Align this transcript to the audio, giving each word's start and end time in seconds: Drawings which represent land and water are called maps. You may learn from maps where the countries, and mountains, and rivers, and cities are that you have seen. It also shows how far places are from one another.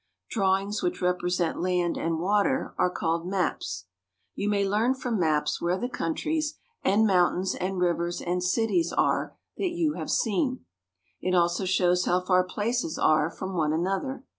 Drawings 0.31 0.81
which 0.81 0.99
represent 0.99 1.61
land 1.61 1.95
and 1.95 2.17
water 2.19 2.73
are 2.79 2.89
called 2.89 3.27
maps. 3.27 3.85
You 4.33 4.49
may 4.49 4.67
learn 4.67 4.95
from 4.95 5.19
maps 5.19 5.61
where 5.61 5.77
the 5.77 5.87
countries, 5.87 6.55
and 6.83 7.05
mountains, 7.05 7.53
and 7.53 7.79
rivers, 7.79 8.19
and 8.19 8.41
cities 8.41 8.91
are 8.91 9.37
that 9.57 9.69
you 9.69 9.93
have 9.93 10.09
seen. 10.09 10.65
It 11.21 11.35
also 11.35 11.65
shows 11.65 12.05
how 12.05 12.19
far 12.21 12.43
places 12.43 12.97
are 12.97 13.29
from 13.29 13.53
one 13.53 13.73
another. 13.73 14.23